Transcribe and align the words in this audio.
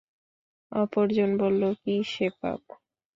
অপরজন 0.71 1.29
বলল, 1.37 1.61
কি 1.81 1.95
সে 2.11 2.27
পাপ? 2.39 2.61